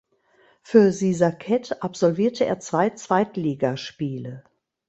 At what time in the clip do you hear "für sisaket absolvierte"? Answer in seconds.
0.63-2.43